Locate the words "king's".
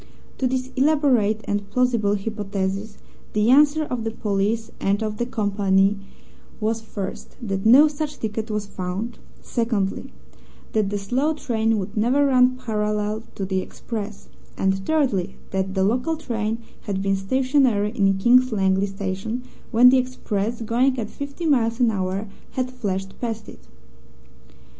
18.17-18.51